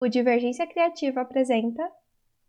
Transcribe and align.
O 0.00 0.08
Divergência 0.08 0.66
Criativa 0.66 1.20
apresenta 1.20 1.86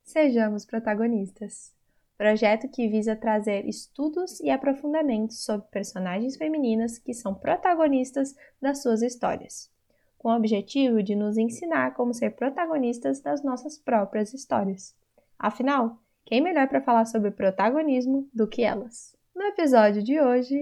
Sejamos 0.04 0.66
Protagonistas 0.66 1.76
projeto 2.22 2.70
que 2.70 2.88
visa 2.88 3.16
trazer 3.16 3.68
estudos 3.68 4.40
e 4.42 4.52
aprofundamentos 4.52 5.44
sobre 5.44 5.66
personagens 5.72 6.38
femininas 6.38 7.00
que 7.00 7.16
são 7.16 7.34
protagonistas 7.34 8.36
das 8.62 8.84
suas 8.84 9.02
histórias, 9.02 9.72
com 10.20 10.30
o 10.30 10.36
objetivo 10.36 11.02
de 11.02 11.16
nos 11.16 11.36
ensinar 11.36 11.96
como 11.96 12.14
ser 12.14 12.36
protagonistas 12.36 13.22
das 13.22 13.44
nossas 13.44 13.80
próprias 13.80 14.36
histórias. 14.36 14.96
Afinal, 15.40 15.98
quem 16.24 16.42
melhor 16.42 16.68
para 16.68 16.84
falar 16.84 17.06
sobre 17.06 17.32
protagonismo 17.32 18.30
do 18.32 18.48
que 18.48 18.62
elas? 18.62 19.18
No 19.36 19.42
episódio 19.42 20.04
de 20.04 20.22
hoje, 20.22 20.60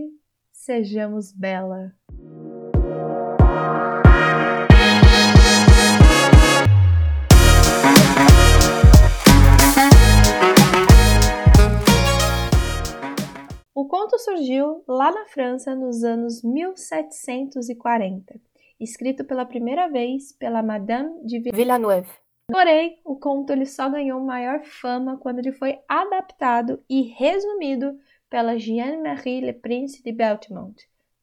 sejamos 0.54 1.34
Bela. 1.34 1.94
Conto 14.10 14.18
surgiu 14.18 14.84
lá 14.88 15.12
na 15.12 15.28
França 15.28 15.76
nos 15.76 16.04
anos 16.04 16.42
1740, 16.42 18.42
escrito 18.80 19.24
pela 19.24 19.46
primeira 19.46 19.88
vez 19.88 20.34
pela 20.34 20.64
Madame 20.64 21.24
de 21.28 21.52
Villeneuve. 21.52 22.10
Porém, 22.52 23.00
o 23.06 23.16
conto 23.16 23.54
ele 23.54 23.68
só 23.68 23.88
ganhou 23.88 24.20
maior 24.20 24.64
fama 24.64 25.16
quando 25.18 25.38
ele 25.38 25.52
foi 25.52 25.78
adaptado 25.88 26.84
e 26.90 27.04
resumido 27.04 28.00
pela 28.28 28.58
Jeanne-Marie 28.58 29.42
Le 29.42 29.54
Prince 29.54 30.02
de 30.02 30.12
Beltemont, 30.12 30.76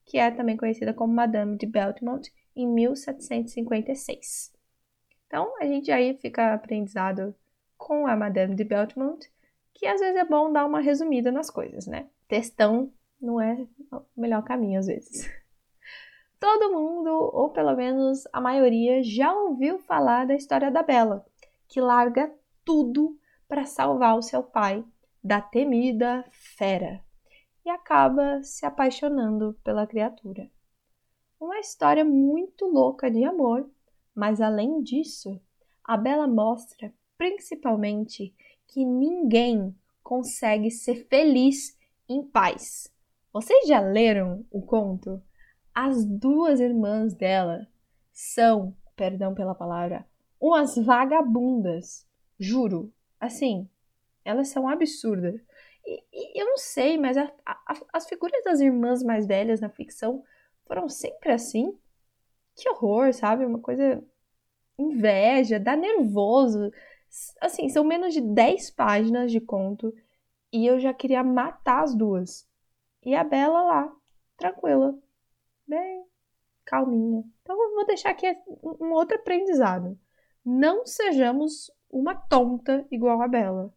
que 0.05 0.17
é 0.17 0.31
também 0.31 0.57
conhecida 0.57 0.95
como 0.95 1.13
Madame 1.13 1.57
de 1.57 1.67
Beltemont, 1.67 2.33
em 2.55 2.69
1756. 2.69 4.53
Então, 5.27 5.53
a 5.61 5.67
gente 5.67 5.91
aí 5.91 6.17
fica 6.19 6.55
aprendizado 6.55 7.35
com 7.77 8.07
a 8.07 8.15
Madame 8.15 8.55
de 8.55 8.63
Beltemont, 8.63 9.29
que 9.75 9.87
às 9.87 9.99
vezes 9.99 10.17
é 10.17 10.25
bom 10.25 10.53
dar 10.53 10.65
uma 10.65 10.79
resumida 10.79 11.33
nas 11.33 11.51
coisas, 11.51 11.89
né? 11.89 12.07
Textão 12.29 12.93
não 13.21 13.41
é 13.41 13.67
o 13.93 14.21
melhor 14.21 14.43
caminho 14.43 14.79
às 14.79 14.87
vezes. 14.87 15.31
Todo 16.39 16.73
mundo, 16.73 17.11
ou 17.11 17.51
pelo 17.51 17.75
menos 17.75 18.25
a 18.33 18.41
maioria, 18.41 19.03
já 19.03 19.33
ouviu 19.35 19.79
falar 19.79 20.27
da 20.27 20.35
história 20.35 20.71
da 20.71 20.83
Bela, 20.83 21.25
que 21.67 21.81
larga 21.81 22.33
tudo 22.65 23.19
para 23.49 23.65
salvar 23.65 24.17
o 24.17 24.23
seu 24.23 24.43
pai 24.43 24.85
da 25.23 25.41
temida 25.41 26.25
fera 26.31 27.03
e 27.65 27.71
acaba 27.71 28.43
se 28.43 28.65
apaixonando 28.65 29.59
pela 29.65 29.87
criatura. 29.87 30.49
Uma 31.41 31.59
história 31.59 32.05
muito 32.05 32.67
louca 32.67 33.11
de 33.11 33.25
amor, 33.25 33.69
mas 34.15 34.41
além 34.41 34.83
disso, 34.83 35.41
a 35.83 35.97
Bela 35.97 36.27
mostra 36.27 36.93
principalmente 37.19 38.35
que 38.69 38.85
ninguém 38.85 39.75
consegue 40.03 40.71
ser 40.71 41.07
feliz 41.09 41.76
em 42.09 42.23
paz. 42.23 42.93
Vocês 43.33 43.69
já 43.69 43.81
leram 43.81 44.45
o 44.51 44.63
conto? 44.63 45.23
As 45.75 46.05
duas 46.05 46.61
irmãs 46.61 47.15
dela 47.15 47.67
são, 48.13 48.75
perdão 48.97 49.35
pela 49.35 49.55
palavra, 49.55 50.07
umas 50.41 50.77
vagabundas. 50.77 52.07
Juro. 52.39 52.93
Assim, 53.21 53.69
elas 54.25 54.49
são 54.49 54.69
absurdas. 54.69 55.41
E, 55.85 56.03
e 56.13 56.41
eu 56.41 56.47
não 56.47 56.57
sei, 56.57 56.99
mas 56.99 57.17
a, 57.17 57.31
a, 57.45 57.75
as 57.93 58.09
figuras 58.09 58.43
das 58.45 58.61
irmãs 58.61 59.03
mais 59.03 59.27
velhas 59.27 59.61
na 59.61 59.69
ficção 59.69 60.23
foram 60.67 60.89
sempre 60.89 61.31
assim. 61.31 61.77
Que 62.55 62.69
horror, 62.71 63.13
sabe? 63.13 63.45
Uma 63.45 63.59
coisa. 63.59 64.03
Inveja, 64.79 65.59
dá 65.59 65.77
nervoso. 65.77 66.71
Assim, 67.41 67.69
são 67.69 67.85
menos 67.85 68.13
de 68.13 68.21
10 68.21 68.71
páginas 68.71 69.31
de 69.31 69.41
conto 69.41 69.95
e 70.53 70.67
eu 70.67 70.79
já 70.79 70.93
queria 70.93 71.23
matar 71.23 71.83
as 71.83 71.95
duas. 71.95 72.49
E 73.05 73.15
a 73.15 73.23
Bela 73.23 73.63
lá, 73.63 73.97
tranquila, 74.37 74.99
bem 75.67 76.05
calminha. 76.65 77.25
Então 77.43 77.63
eu 77.63 77.75
vou 77.75 77.87
deixar 77.87 78.11
aqui 78.11 78.27
um 78.81 78.93
outro 78.93 79.17
aprendizado. 79.17 79.99
Não 80.45 80.85
sejamos 80.85 81.71
uma 81.91 82.15
tonta 82.15 82.87
igual 82.91 83.23
a 83.23 83.29
Bela. 83.29 83.73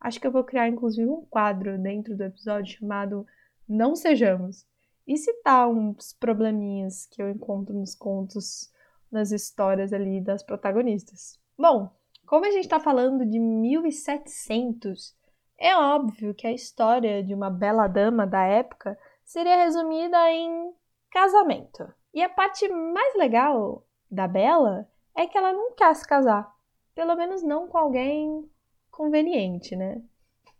Acho 0.00 0.20
que 0.20 0.26
eu 0.26 0.32
vou 0.32 0.44
criar 0.44 0.68
inclusive 0.68 1.08
um 1.08 1.24
quadro 1.24 1.78
dentro 1.78 2.16
do 2.16 2.24
episódio 2.24 2.78
chamado 2.78 3.26
Não 3.66 3.96
Sejamos. 3.96 4.66
E 5.06 5.16
citar 5.16 5.68
uns 5.68 6.14
probleminhas 6.14 7.06
que 7.06 7.22
eu 7.22 7.28
encontro 7.28 7.74
nos 7.74 7.94
contos, 7.94 8.72
nas 9.10 9.32
histórias 9.32 9.92
ali 9.92 10.20
das 10.20 10.42
protagonistas. 10.42 11.38
Bom, 11.58 11.90
como 12.26 12.46
a 12.46 12.50
gente 12.50 12.64
está 12.64 12.80
falando 12.80 13.24
de 13.26 13.38
1700, 13.38 15.14
é 15.58 15.76
óbvio 15.76 16.34
que 16.34 16.46
a 16.46 16.52
história 16.52 17.22
de 17.22 17.34
uma 17.34 17.50
bela 17.50 17.86
dama 17.86 18.26
da 18.26 18.44
época 18.44 18.98
seria 19.24 19.56
resumida 19.56 20.30
em 20.30 20.72
casamento. 21.10 21.92
E 22.12 22.22
a 22.22 22.28
parte 22.28 22.68
mais 22.68 23.14
legal 23.16 23.84
da 24.10 24.28
Bela 24.28 24.88
é 25.16 25.26
que 25.26 25.36
ela 25.36 25.52
não 25.52 25.74
quer 25.74 25.94
se 25.94 26.06
casar. 26.06 26.52
Pelo 26.94 27.16
menos 27.16 27.42
não 27.42 27.66
com 27.66 27.78
alguém 27.78 28.48
conveniente, 28.90 29.74
né? 29.74 30.00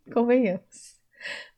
Convenhamos. 0.13 1.01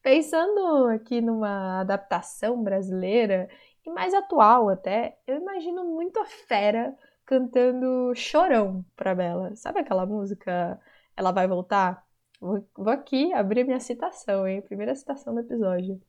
Pensando 0.02 0.88
aqui 0.88 1.20
numa 1.20 1.80
adaptação 1.80 2.62
brasileira 2.62 3.48
e 3.84 3.90
mais 3.90 4.14
atual 4.14 4.68
até, 4.68 5.18
eu 5.26 5.36
imagino 5.36 5.84
muito 5.84 6.20
a 6.20 6.24
fera 6.24 6.94
cantando 7.24 8.14
chorão 8.14 8.84
pra 8.94 9.14
Bela. 9.14 9.56
Sabe 9.56 9.80
aquela 9.80 10.06
música 10.06 10.80
Ela 11.16 11.32
Vai 11.32 11.48
Voltar? 11.48 12.05
Vou, 12.40 12.62
aqui 12.88 13.32
abrir 13.32 13.64
minha 13.64 13.80
citação, 13.80 14.46
hein? 14.46 14.60
Primeira 14.62 14.94
citação 14.94 15.34
do 15.34 15.40
episódio. 15.40 16.00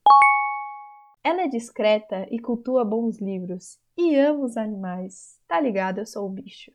Ela 1.24 1.44
é 1.44 1.48
discreta 1.48 2.28
e 2.30 2.40
cultua 2.40 2.84
bons 2.84 3.20
livros 3.20 3.78
e 3.98 4.16
ama 4.16 4.46
os 4.46 4.58
animais. 4.58 5.40
Tá 5.48 5.60
ligado? 5.60 6.00
Eu 6.00 6.06
sou 6.06 6.26
o 6.26 6.30
bicho. 6.30 6.72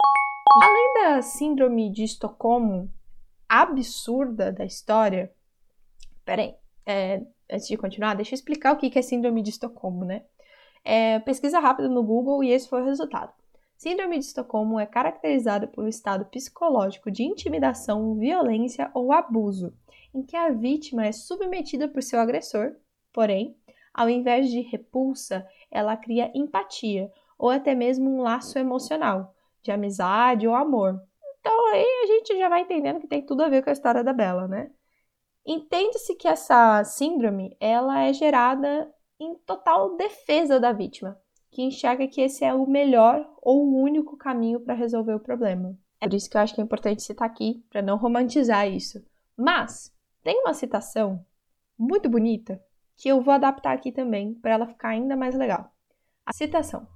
Além 0.63 0.95
da 0.95 1.23
síndrome 1.23 1.91
de 1.91 2.05
Estocolmo 2.05 2.91
absurda 3.49 4.51
da 4.51 4.65
história. 4.65 5.31
Peraí, 6.25 6.55
é, 6.87 7.23
antes 7.51 7.69
de 7.69 7.77
continuar, 7.77 8.15
deixa 8.15 8.33
eu 8.33 8.37
explicar 8.37 8.73
o 8.73 8.79
que 8.79 8.99
é 8.99 9.03
síndrome 9.03 9.43
de 9.43 9.51
Estocolmo, 9.51 10.05
né? 10.07 10.25
É, 10.83 11.19
pesquisa 11.21 11.61
rápida 11.61 11.89
no 11.89 12.03
Google 12.03 12.43
e 12.43 12.51
esse 12.51 12.69
foi 12.69 12.81
o 12.81 12.87
resultado. 12.87 13.33
Síndrome 13.83 14.17
de 14.17 14.27
Estocolmo 14.27 14.79
é 14.79 14.87
caracterizada 14.87 15.67
por 15.67 15.83
um 15.83 15.89
estado 15.89 16.25
psicológico 16.27 17.11
de 17.11 17.25
intimidação, 17.25 18.15
violência 18.15 18.89
ou 18.95 19.13
abuso, 19.13 19.77
em 20.15 20.23
que 20.23 20.37
a 20.37 20.51
vítima 20.51 21.05
é 21.05 21.11
submetida 21.11 21.89
por 21.89 22.01
seu 22.01 22.21
agressor, 22.21 22.77
porém, 23.13 23.57
ao 23.93 24.09
invés 24.09 24.49
de 24.49 24.61
repulsa, 24.61 25.45
ela 25.69 25.97
cria 25.97 26.31
empatia 26.33 27.11
ou 27.37 27.51
até 27.51 27.75
mesmo 27.75 28.09
um 28.09 28.23
laço 28.23 28.57
emocional, 28.57 29.35
de 29.61 29.73
amizade 29.73 30.47
ou 30.47 30.55
amor. 30.55 31.03
Então 31.41 31.73
aí 31.73 32.03
a 32.05 32.07
gente 32.07 32.39
já 32.39 32.49
vai 32.49 32.61
entendendo 32.61 33.01
que 33.01 33.09
tem 33.09 33.27
tudo 33.27 33.43
a 33.43 33.49
ver 33.49 33.65
com 33.65 33.71
a 33.71 33.73
história 33.73 34.05
da 34.05 34.13
Bela, 34.13 34.47
né? 34.47 34.71
Entende-se 35.45 36.15
que 36.15 36.29
essa 36.29 36.85
síndrome 36.85 37.57
ela 37.59 38.05
é 38.05 38.13
gerada 38.13 38.89
em 39.19 39.35
total 39.45 39.97
defesa 39.97 40.61
da 40.61 40.71
vítima, 40.71 41.21
que 41.53 41.63
enxerga 41.63 42.09
que 42.09 42.23
esse 42.23 42.45
é 42.45 42.55
o 42.55 42.67
melhor 42.67 43.31
ou 43.43 43.67
o 43.67 43.83
único 43.83 44.17
caminho 44.17 44.59
para 44.59 44.73
resolver 44.73 45.15
o 45.15 45.21
problema. 45.21 45.79
É 46.01 46.09
por 46.09 46.17
isso 46.17 46.29
que 46.29 46.37
eu 46.37 46.41
acho 46.41 46.55
que 46.55 46.61
é 46.63 46.65
importante 46.65 47.03
citar 47.03 47.29
aqui, 47.29 47.63
para 47.69 47.83
não 47.83 47.99
romantizar 47.99 48.67
isso. 48.67 49.05
Mas 49.37 49.95
tem 50.25 50.41
uma 50.41 50.55
citação 50.55 51.25
muito 51.79 52.09
bonita 52.09 52.61
que 52.97 53.09
eu 53.09 53.21
vou 53.21 53.35
adaptar 53.35 53.73
aqui 53.73 53.93
também 53.93 54.33
para 54.35 54.53
ela 54.53 54.67
ficar 54.67 54.89
ainda 54.89 55.15
mais 55.15 55.35
legal. 55.35 55.71
A 56.25 56.33
citação: 56.33 56.89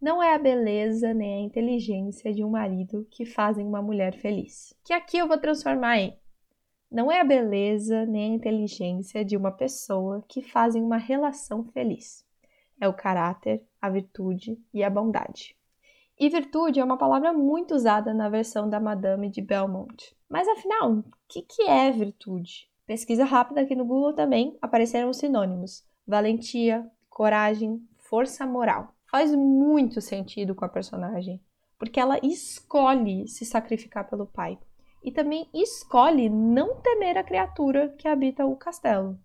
Não 0.00 0.22
é 0.22 0.34
a 0.34 0.38
beleza 0.38 1.12
nem 1.12 1.34
a 1.34 1.46
inteligência 1.46 2.32
de 2.32 2.44
um 2.44 2.50
marido 2.50 3.06
que 3.10 3.26
fazem 3.26 3.66
uma 3.66 3.82
mulher 3.82 4.14
feliz. 4.14 4.72
Que 4.84 4.92
aqui 4.92 5.18
eu 5.18 5.26
vou 5.26 5.36
transformar 5.36 5.98
em 5.98 6.16
não 6.90 7.10
é 7.10 7.20
a 7.20 7.24
beleza 7.24 8.04
nem 8.06 8.32
a 8.32 8.34
inteligência 8.36 9.24
de 9.24 9.36
uma 9.36 9.52
pessoa 9.52 10.24
que 10.28 10.42
fazem 10.42 10.82
uma 10.82 10.96
relação 10.96 11.64
feliz 11.64 12.24
é 12.80 12.88
o 12.88 12.94
caráter, 12.94 13.62
a 13.80 13.88
virtude 13.88 14.58
e 14.72 14.82
a 14.82 14.90
bondade. 14.90 15.56
E 16.18 16.28
virtude 16.28 16.80
é 16.80 16.84
uma 16.84 16.98
palavra 16.98 17.32
muito 17.32 17.74
usada 17.74 18.12
na 18.12 18.28
versão 18.28 18.68
da 18.68 18.78
Madame 18.78 19.30
de 19.30 19.40
Belmont. 19.40 20.14
Mas 20.28 20.46
afinal, 20.46 20.92
o 20.92 21.04
que, 21.28 21.42
que 21.42 21.62
é 21.62 21.90
virtude? 21.90 22.68
Pesquisa 22.86 23.24
rápida 23.24 23.62
aqui 23.62 23.74
no 23.74 23.84
Google 23.84 24.12
também 24.12 24.58
apareceram 24.60 25.08
os 25.08 25.16
sinônimos: 25.16 25.82
valentia, 26.06 26.86
coragem, 27.08 27.80
força 27.98 28.46
moral. 28.46 28.94
Faz 29.10 29.34
muito 29.34 30.00
sentido 30.00 30.54
com 30.54 30.64
a 30.64 30.68
personagem, 30.68 31.40
porque 31.78 31.98
ela 31.98 32.18
escolhe 32.22 33.26
se 33.26 33.44
sacrificar 33.44 34.08
pelo 34.08 34.26
pai 34.26 34.58
e 35.02 35.10
também 35.10 35.48
escolhe 35.54 36.28
não 36.28 36.80
temer 36.82 37.16
a 37.16 37.24
criatura 37.24 37.88
que 37.96 38.06
habita 38.06 38.44
o 38.44 38.56
castelo. 38.56 39.18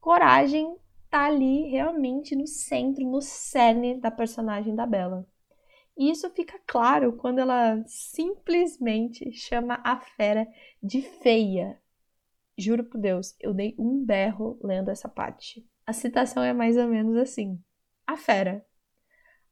Coragem 0.00 0.76
tá 1.10 1.26
ali 1.26 1.68
realmente 1.68 2.36
no 2.36 2.46
centro, 2.46 3.04
no 3.04 3.20
cerne 3.20 4.00
da 4.00 4.10
personagem 4.10 4.74
da 4.74 4.86
Bella. 4.86 5.26
E 5.96 6.10
isso 6.10 6.30
fica 6.30 6.58
claro 6.66 7.14
quando 7.14 7.40
ela 7.40 7.82
simplesmente 7.86 9.30
chama 9.32 9.80
a 9.84 9.98
fera 9.98 10.46
de 10.82 11.02
feia. 11.02 11.78
Juro 12.56 12.84
por 12.84 13.00
Deus, 13.00 13.34
eu 13.40 13.52
dei 13.52 13.74
um 13.78 14.04
berro 14.04 14.58
lendo 14.62 14.90
essa 14.90 15.08
parte. 15.08 15.66
A 15.86 15.92
citação 15.92 16.42
é 16.42 16.52
mais 16.52 16.76
ou 16.76 16.86
menos 16.86 17.16
assim: 17.16 17.60
A 18.06 18.16
fera. 18.16 18.64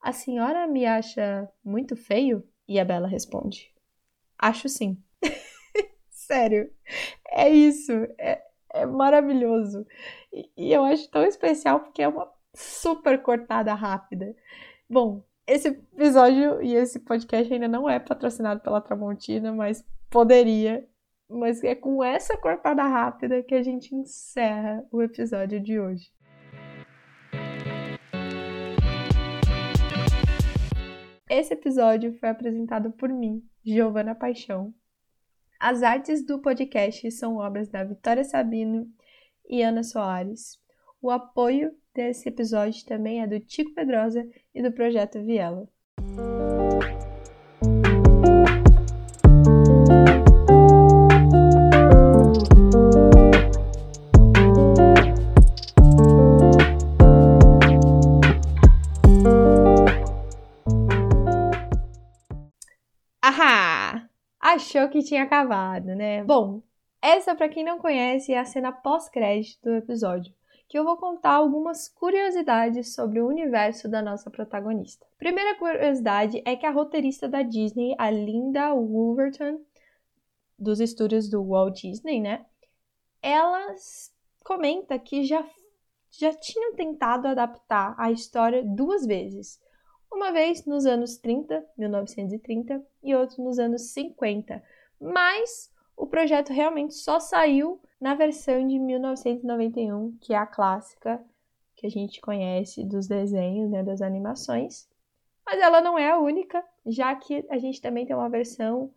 A 0.00 0.12
senhora 0.12 0.66
me 0.66 0.86
acha 0.86 1.50
muito 1.64 1.96
feio? 1.96 2.46
E 2.66 2.78
a 2.78 2.84
Bela 2.84 3.08
responde: 3.08 3.72
Acho 4.38 4.68
sim. 4.68 5.02
Sério, 6.10 6.72
é 7.28 7.48
isso. 7.50 7.92
É, 8.18 8.42
é 8.72 8.86
maravilhoso. 8.86 9.86
E, 10.32 10.50
e 10.56 10.72
eu 10.72 10.84
acho 10.84 11.10
tão 11.10 11.24
especial 11.24 11.80
porque 11.80 12.02
é 12.02 12.08
uma 12.08 12.30
super 12.54 13.22
cortada 13.22 13.72
rápida. 13.74 14.34
Bom, 14.88 15.22
esse 15.46 15.68
episódio 15.68 16.62
e 16.62 16.74
esse 16.74 17.00
podcast 17.00 17.52
ainda 17.52 17.68
não 17.68 17.88
é 17.88 17.98
patrocinado 17.98 18.60
pela 18.60 18.80
Tramontina, 18.80 19.52
mas 19.52 19.84
poderia. 20.10 20.86
Mas 21.30 21.62
é 21.62 21.74
com 21.74 22.02
essa 22.02 22.36
cortada 22.36 22.82
rápida 22.82 23.42
que 23.42 23.54
a 23.54 23.62
gente 23.62 23.94
encerra 23.94 24.84
o 24.90 25.02
episódio 25.02 25.60
de 25.60 25.78
hoje. 25.78 26.10
Esse 31.30 31.52
episódio 31.52 32.14
foi 32.18 32.30
apresentado 32.30 32.90
por 32.92 33.10
mim, 33.10 33.42
Giovana 33.62 34.14
Paixão. 34.14 34.72
As 35.60 35.82
artes 35.82 36.24
do 36.24 36.38
podcast 36.38 37.10
são 37.10 37.38
obras 37.38 37.68
da 37.68 37.82
Vitória 37.82 38.22
Sabino 38.22 38.86
e 39.48 39.60
Ana 39.60 39.82
Soares. 39.82 40.56
O 41.02 41.10
apoio 41.10 41.72
desse 41.92 42.28
episódio 42.28 42.86
também 42.86 43.22
é 43.22 43.26
do 43.26 43.40
Tico 43.40 43.74
Pedrosa 43.74 44.24
e 44.54 44.62
do 44.62 44.70
Projeto 44.70 45.20
Viela. 45.24 45.68
Que 64.88 65.02
tinha 65.02 65.22
acabado, 65.22 65.94
né? 65.94 66.24
Bom, 66.24 66.62
essa, 67.00 67.34
para 67.34 67.48
quem 67.48 67.64
não 67.64 67.78
conhece, 67.78 68.32
é 68.32 68.38
a 68.38 68.44
cena 68.44 68.72
pós-crédito 68.72 69.62
do 69.62 69.74
episódio 69.74 70.32
que 70.68 70.78
eu 70.78 70.84
vou 70.84 70.98
contar 70.98 71.32
algumas 71.32 71.88
curiosidades 71.88 72.94
sobre 72.94 73.20
o 73.20 73.26
universo 73.26 73.88
da 73.88 74.02
nossa 74.02 74.30
protagonista. 74.30 75.06
Primeira 75.16 75.56
curiosidade 75.58 76.42
é 76.44 76.54
que 76.54 76.66
a 76.66 76.70
roteirista 76.70 77.26
da 77.26 77.42
Disney, 77.42 77.94
a 77.98 78.10
Linda 78.10 78.74
Wolverton, 78.74 79.62
dos 80.58 80.78
estúdios 80.78 81.28
do 81.30 81.42
Walt 81.42 81.80
Disney, 81.80 82.20
né? 82.20 82.44
Ela 83.22 83.74
comenta 84.44 84.98
que 84.98 85.24
já, 85.24 85.42
já 86.10 86.34
tinham 86.34 86.74
tentado 86.74 87.28
adaptar 87.28 87.94
a 87.98 88.12
história 88.12 88.62
duas 88.62 89.06
vezes. 89.06 89.58
Uma 90.12 90.32
vez 90.32 90.66
nos 90.66 90.84
anos 90.84 91.16
30, 91.16 91.64
1930, 91.78 92.84
e 93.02 93.14
outra 93.14 93.42
nos 93.42 93.58
anos 93.58 93.92
50. 93.92 94.62
Mas 95.00 95.72
o 95.96 96.06
projeto 96.06 96.52
realmente 96.52 96.94
só 96.94 97.18
saiu 97.20 97.80
na 98.00 98.14
versão 98.14 98.66
de 98.66 98.78
1991, 98.78 100.16
que 100.20 100.32
é 100.32 100.36
a 100.36 100.46
clássica 100.46 101.24
que 101.76 101.86
a 101.86 101.90
gente 101.90 102.20
conhece 102.20 102.84
dos 102.84 103.06
desenhos, 103.06 103.70
né, 103.70 103.82
das 103.82 104.02
animações. 104.02 104.88
Mas 105.46 105.60
ela 105.60 105.80
não 105.80 105.98
é 105.98 106.10
a 106.10 106.18
única, 106.18 106.62
já 106.84 107.14
que 107.14 107.46
a 107.48 107.58
gente 107.58 107.80
também 107.80 108.04
tem 108.04 108.14
uma 108.14 108.28
versão 108.28 108.92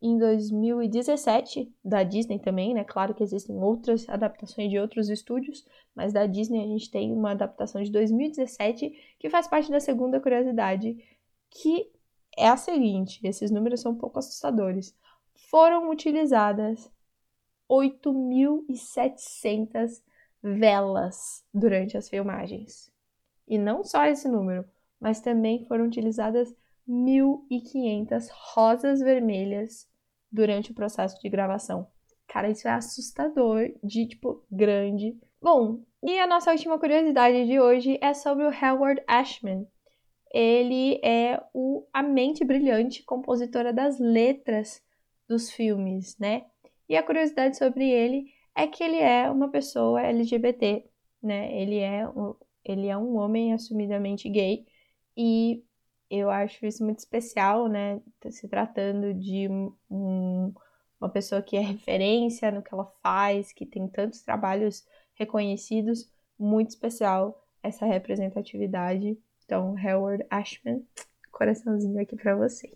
em 0.00 0.16
2017 0.16 1.72
da 1.84 2.02
Disney 2.02 2.38
também, 2.38 2.72
né? 2.72 2.84
Claro 2.84 3.14
que 3.14 3.22
existem 3.22 3.56
outras 3.56 4.08
adaptações 4.08 4.70
de 4.70 4.78
outros 4.78 5.08
estúdios, 5.08 5.66
mas 5.94 6.12
da 6.12 6.26
Disney 6.26 6.62
a 6.62 6.66
gente 6.66 6.90
tem 6.90 7.12
uma 7.12 7.32
adaptação 7.32 7.82
de 7.82 7.90
2017 7.90 8.92
que 9.18 9.28
faz 9.28 9.48
parte 9.48 9.70
da 9.70 9.80
segunda 9.80 10.20
curiosidade, 10.20 10.96
que 11.50 11.90
é 12.36 12.48
a 12.48 12.56
seguinte: 12.56 13.20
esses 13.24 13.50
números 13.50 13.80
são 13.80 13.92
um 13.92 13.98
pouco 13.98 14.18
assustadores. 14.18 14.96
Foram 15.50 15.90
utilizadas 15.90 16.90
8.700 17.70 20.02
velas 20.42 21.46
durante 21.52 21.96
as 21.96 22.08
filmagens. 22.08 22.90
E 23.46 23.56
não 23.56 23.84
só 23.84 24.04
esse 24.04 24.28
número, 24.28 24.64
mas 25.00 25.20
também 25.20 25.64
foram 25.64 25.86
utilizadas 25.86 26.52
1.500 26.88 28.28
rosas 28.54 29.00
vermelhas 29.00 29.88
durante 30.30 30.72
o 30.72 30.74
processo 30.74 31.20
de 31.20 31.28
gravação. 31.28 31.86
Cara, 32.26 32.50
isso 32.50 32.68
é 32.68 32.72
assustador, 32.72 33.70
de 33.82 34.06
tipo 34.06 34.44
grande. 34.50 35.18
Bom, 35.40 35.82
e 36.02 36.18
a 36.18 36.26
nossa 36.26 36.50
última 36.50 36.78
curiosidade 36.78 37.46
de 37.46 37.58
hoje 37.58 37.98
é 38.02 38.12
sobre 38.12 38.44
o 38.44 38.50
Howard 38.50 39.02
Ashman. 39.06 39.66
Ele 40.32 41.00
é 41.02 41.42
o, 41.54 41.86
a 41.92 42.02
mente 42.02 42.44
brilhante 42.44 43.02
compositora 43.02 43.72
das 43.72 43.98
letras 43.98 44.82
dos 45.28 45.50
filmes, 45.50 46.16
né? 46.18 46.46
E 46.88 46.96
a 46.96 47.02
curiosidade 47.02 47.56
sobre 47.56 47.90
ele 47.90 48.32
é 48.54 48.66
que 48.66 48.82
ele 48.82 48.98
é 48.98 49.30
uma 49.30 49.50
pessoa 49.50 50.00
LGBT, 50.00 50.84
né? 51.22 51.54
Ele 51.60 51.78
é, 51.78 52.08
um, 52.08 52.34
ele 52.64 52.88
é 52.88 52.96
um 52.96 53.16
homem 53.16 53.52
assumidamente 53.52 54.28
gay 54.28 54.66
e 55.16 55.62
eu 56.10 56.30
acho 56.30 56.64
isso 56.64 56.84
muito 56.84 56.98
especial, 56.98 57.68
né? 57.68 58.00
Se 58.30 58.48
tratando 58.48 59.12
de 59.14 59.48
um, 59.90 60.52
uma 61.00 61.08
pessoa 61.10 61.42
que 61.42 61.56
é 61.56 61.60
referência 61.60 62.50
no 62.50 62.62
que 62.62 62.72
ela 62.72 62.86
faz, 63.02 63.52
que 63.52 63.66
tem 63.66 63.86
tantos 63.88 64.22
trabalhos 64.22 64.86
reconhecidos, 65.14 66.10
muito 66.38 66.70
especial 66.70 67.46
essa 67.62 67.84
representatividade. 67.84 69.18
Então, 69.44 69.74
Howard 69.76 70.24
Ashman, 70.30 70.82
coraçãozinho 71.30 72.00
aqui 72.00 72.16
para 72.16 72.36
você. 72.36 72.72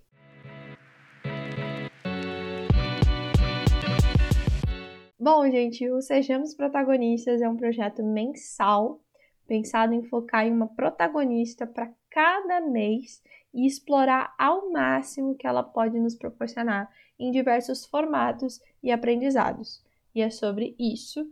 Bom, 5.25 5.49
gente, 5.49 5.89
o 5.89 6.03
Sejamos 6.03 6.53
Protagonistas 6.53 7.41
é 7.41 7.49
um 7.49 7.57
projeto 7.57 8.03
mensal 8.03 9.01
pensado 9.47 9.95
em 9.95 10.03
focar 10.03 10.45
em 10.45 10.53
uma 10.53 10.67
protagonista 10.67 11.65
para 11.65 11.95
cada 12.11 12.61
mês 12.61 13.23
e 13.55 13.65
explorar 13.65 14.35
ao 14.37 14.73
máximo 14.73 15.37
que 15.37 15.47
ela 15.47 15.63
pode 15.63 15.97
nos 15.97 16.17
proporcionar 16.17 16.93
em 17.21 17.31
diversos 17.31 17.87
formatos 17.87 18.61
e 18.83 18.91
aprendizados. 18.91 19.81
E 20.13 20.21
é 20.21 20.29
sobre 20.29 20.75
isso 20.77 21.31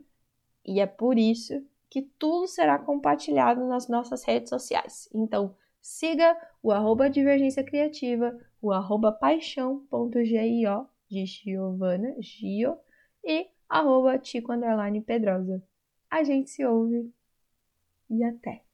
e 0.64 0.78
é 0.78 0.86
por 0.86 1.18
isso 1.18 1.60
que 1.90 2.02
tudo 2.16 2.46
será 2.46 2.78
compartilhado 2.78 3.66
nas 3.66 3.88
nossas 3.88 4.22
redes 4.22 4.50
sociais. 4.50 5.08
Então, 5.12 5.52
siga 5.80 6.40
o 6.62 6.70
arroba 6.70 7.10
Divergência 7.10 7.64
Criativa, 7.64 8.38
o 8.62 8.70
arroba 8.70 9.10
paixão.gio 9.10 10.86
de 11.10 11.26
Giovana, 11.26 12.14
Gio, 12.20 12.78
e 13.24 13.48
arroba 13.70 14.18
Tico 14.18 14.52
Pedrosa. 15.00 15.62
A 16.10 16.24
gente 16.24 16.50
se 16.50 16.64
ouve 16.66 17.10
e 18.10 18.24
até! 18.24 18.64